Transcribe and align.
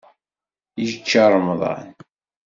Yečča 0.81 1.23
remḍan. 1.31 1.89